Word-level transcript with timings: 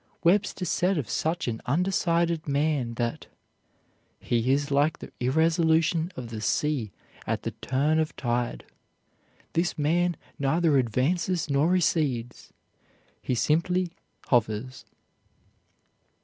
Webster 0.23 0.65
said 0.65 0.97
of 0.97 1.07
such 1.07 1.47
an 1.47 1.61
undecided 1.67 2.47
man 2.47 2.95
that 2.95 3.27
"he 4.19 4.51
is 4.51 4.71
like 4.71 4.97
the 4.97 5.11
irresolution 5.19 6.11
of 6.15 6.29
the 6.31 6.41
sea 6.41 6.91
at 7.27 7.43
the 7.43 7.51
turn 7.61 7.99
of 7.99 8.15
tide. 8.15 8.65
This 9.53 9.77
man 9.77 10.17
neither 10.39 10.79
advances 10.79 11.51
nor 11.51 11.69
recedes; 11.69 12.51
he 13.21 13.35
simply 13.35 13.91
hovers." 14.29 14.85